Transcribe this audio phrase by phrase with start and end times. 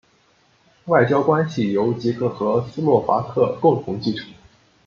[0.85, 4.27] 外交关系由捷克和斯洛伐克共同继承。